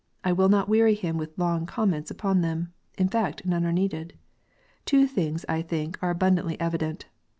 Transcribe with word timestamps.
I 0.23 0.31
will 0.31 0.49
not 0.49 0.67
weary 0.67 0.95
him 0.95 1.17
with 1.19 1.37
long 1.37 1.67
comments 1.67 2.09
upon 2.09 2.41
them. 2.41 2.73
In 2.97 3.07
fact 3.07 3.45
none 3.45 3.67
are 3.67 3.71
needed. 3.71 4.17
Two 4.83 5.05
things, 5.05 5.45
I 5.47 5.61
think, 5.61 5.99
are 6.01 6.09
abundantly 6.09 6.59
evident. 6.59 7.05